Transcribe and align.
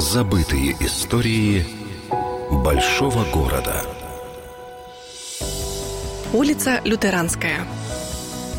Забытые 0.00 0.72
истории 0.80 1.66
большого 2.50 3.22
города. 3.30 3.84
Улица 6.32 6.80
Лютеранская. 6.84 7.66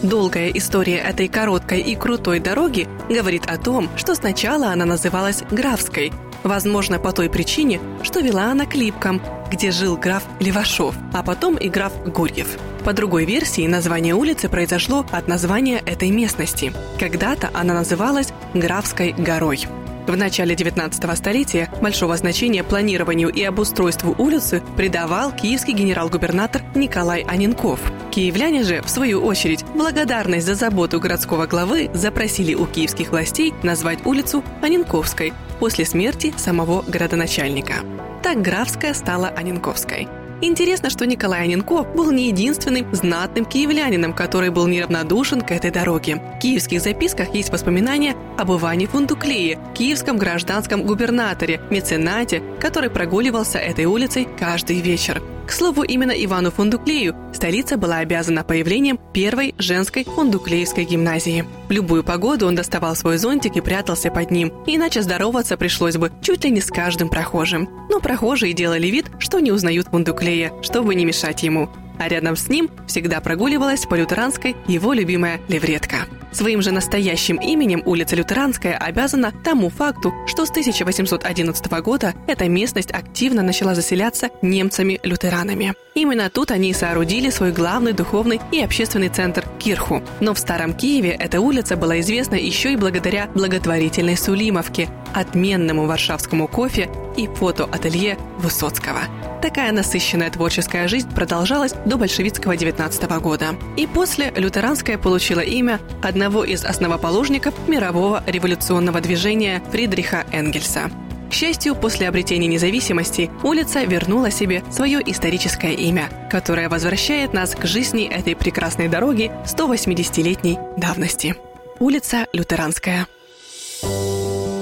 Долгая 0.00 0.50
история 0.50 0.98
этой 0.98 1.26
короткой 1.26 1.80
и 1.80 1.96
крутой 1.96 2.38
дороги 2.38 2.86
говорит 3.08 3.46
о 3.46 3.58
том, 3.58 3.88
что 3.96 4.14
сначала 4.14 4.68
она 4.68 4.84
называлась 4.84 5.42
Графской, 5.50 6.12
возможно, 6.44 7.00
по 7.00 7.10
той 7.10 7.28
причине, 7.28 7.80
что 8.04 8.20
вела 8.20 8.52
она 8.52 8.64
к 8.64 8.76
Липкам, 8.76 9.20
где 9.50 9.72
жил 9.72 9.96
граф 9.96 10.22
Левашов, 10.38 10.94
а 11.12 11.24
потом 11.24 11.56
и 11.56 11.68
граф 11.68 11.92
Гурьев. 12.06 12.56
По 12.84 12.92
другой 12.92 13.24
версии, 13.24 13.66
название 13.66 14.14
улицы 14.14 14.48
произошло 14.48 15.04
от 15.10 15.26
названия 15.26 15.82
этой 15.84 16.10
местности. 16.10 16.72
Когда-то 17.00 17.50
она 17.52 17.74
называлась 17.74 18.28
Графской 18.54 19.12
горой. 19.14 19.66
В 20.06 20.16
начале 20.16 20.54
19 20.54 21.16
столетия 21.16 21.70
большого 21.80 22.16
значения 22.16 22.62
планированию 22.62 23.30
и 23.30 23.42
обустройству 23.42 24.14
улицы 24.18 24.62
придавал 24.76 25.32
киевский 25.32 25.72
генерал-губернатор 25.72 26.62
Николай 26.74 27.22
Анинков. 27.22 27.80
Киевляне 28.10 28.64
же, 28.64 28.82
в 28.82 28.90
свою 28.90 29.24
очередь, 29.24 29.64
благодарность 29.74 30.46
за 30.46 30.54
заботу 30.54 31.00
городского 31.00 31.46
главы 31.46 31.90
запросили 31.94 32.54
у 32.54 32.66
киевских 32.66 33.12
властей 33.12 33.54
назвать 33.62 34.04
улицу 34.04 34.44
Анинковской 34.60 35.32
после 35.58 35.86
смерти 35.86 36.34
самого 36.36 36.82
городоначальника. 36.82 37.76
Так 38.22 38.42
Графская 38.42 38.92
стала 38.92 39.28
Анинковской– 39.28 40.08
Интересно, 40.40 40.90
что 40.90 41.06
Николай 41.06 41.44
Аненко 41.44 41.84
был 41.84 42.10
не 42.10 42.28
единственным 42.28 42.92
знатным 42.94 43.44
киевлянином, 43.44 44.12
который 44.12 44.50
был 44.50 44.66
неравнодушен 44.66 45.40
к 45.40 45.50
этой 45.50 45.70
дороге. 45.70 46.16
В 46.36 46.38
киевских 46.40 46.80
записках 46.80 47.34
есть 47.34 47.50
воспоминания 47.50 48.16
об 48.36 48.52
Иване 48.52 48.86
Фундуклее, 48.86 49.58
киевском 49.74 50.18
гражданском 50.18 50.82
губернаторе, 50.82 51.60
меценате, 51.70 52.42
который 52.60 52.90
прогуливался 52.90 53.58
этой 53.58 53.84
улицей 53.84 54.28
каждый 54.38 54.80
вечер. 54.80 55.22
К 55.46 55.52
слову, 55.52 55.82
именно 55.82 56.12
Ивану 56.12 56.50
Фундуклею 56.50 57.14
столица 57.34 57.76
была 57.76 57.98
обязана 57.98 58.44
появлением 58.44 58.98
первой 59.12 59.54
женской 59.58 60.04
фундуклеевской 60.04 60.84
гимназии. 60.84 61.44
Любую 61.74 62.04
погоду 62.04 62.46
он 62.46 62.54
доставал 62.54 62.94
свой 62.94 63.18
зонтик 63.18 63.56
и 63.56 63.60
прятался 63.60 64.08
под 64.08 64.30
ним, 64.30 64.52
иначе 64.64 65.02
здороваться 65.02 65.56
пришлось 65.56 65.96
бы 65.96 66.12
чуть 66.22 66.44
ли 66.44 66.50
не 66.52 66.60
с 66.60 66.66
каждым 66.66 67.08
прохожим. 67.08 67.68
Но 67.90 67.98
прохожие 67.98 68.52
делали 68.52 68.86
вид, 68.86 69.06
что 69.18 69.40
не 69.40 69.50
узнают 69.50 69.88
Фундуклея, 69.88 70.52
чтобы 70.62 70.94
не 70.94 71.04
мешать 71.04 71.42
ему 71.42 71.68
а 71.98 72.08
рядом 72.08 72.34
с 72.34 72.48
ним 72.48 72.70
всегда 72.88 73.20
прогуливалась 73.20 73.86
по 73.86 73.94
лютеранской 73.94 74.56
его 74.66 74.92
любимая 74.92 75.40
левретка. 75.48 76.08
Своим 76.34 76.62
же 76.62 76.72
настоящим 76.72 77.36
именем 77.36 77.82
улица 77.86 78.16
Лютеранская 78.16 78.76
обязана 78.76 79.32
тому 79.44 79.70
факту, 79.70 80.12
что 80.26 80.44
с 80.44 80.50
1811 80.50 81.72
года 81.80 82.12
эта 82.26 82.48
местность 82.48 82.90
активно 82.90 83.42
начала 83.42 83.76
заселяться 83.76 84.30
немцами-лютеранами. 84.42 85.74
Именно 85.94 86.28
тут 86.30 86.50
они 86.50 86.70
и 86.70 86.74
соорудили 86.74 87.30
свой 87.30 87.52
главный 87.52 87.92
духовный 87.92 88.40
и 88.50 88.60
общественный 88.60 89.10
центр– 89.10 89.44
Кирху. 89.60 90.02
Но 90.18 90.34
в 90.34 90.38
Старом 90.40 90.74
Киеве 90.74 91.10
эта 91.10 91.40
улица 91.40 91.76
была 91.76 92.00
известна 92.00 92.34
еще 92.34 92.72
и 92.72 92.76
благодаря 92.76 93.28
благотворительной 93.32 94.16
Сулимовке, 94.16 94.88
отменному 95.14 95.86
варшавскому 95.86 96.48
кофе 96.48 96.90
и 97.16 97.28
фотоателье 97.28 98.18
Высоцкого. 98.38 99.02
Такая 99.44 99.72
насыщенная 99.72 100.30
творческая 100.30 100.88
жизнь 100.88 101.14
продолжалась 101.14 101.74
до 101.84 101.98
большевистского 101.98 102.56
19 102.56 103.02
года. 103.20 103.48
И 103.76 103.86
после 103.86 104.30
лютеранская 104.34 104.96
получила 104.96 105.40
имя 105.40 105.80
одного 106.02 106.44
из 106.44 106.64
основоположников 106.64 107.52
мирового 107.68 108.24
революционного 108.26 109.02
движения 109.02 109.62
Фридриха 109.70 110.24
Энгельса. 110.32 110.90
К 111.28 111.34
счастью, 111.34 111.74
после 111.74 112.08
обретения 112.08 112.46
независимости 112.46 113.30
улица 113.42 113.84
вернула 113.84 114.30
себе 114.30 114.62
свое 114.72 115.02
историческое 115.04 115.74
имя, 115.74 116.08
которое 116.30 116.70
возвращает 116.70 117.34
нас 117.34 117.54
к 117.54 117.66
жизни 117.66 118.08
этой 118.08 118.34
прекрасной 118.34 118.88
дороги 118.88 119.30
180-летней 119.44 120.58
давности. 120.78 121.36
Улица 121.80 122.26
Лютеранская. 122.32 123.06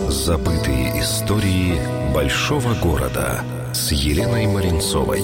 Забытые 0.09 1.01
истории 1.01 1.81
большого 2.13 2.75
города– 2.75 3.45
с 3.75 3.91
Еленой 3.93 4.47
Маринцовой. 4.47 5.23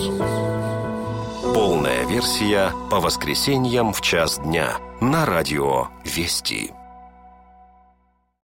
Полная 1.52 2.06
версия 2.06 2.72
по 2.90 3.00
воскресеньям 3.00 3.92
в 3.92 4.00
час 4.00 4.38
дня 4.38 4.78
на 5.00 5.26
радио 5.26 5.88
«Вести». 6.04 6.77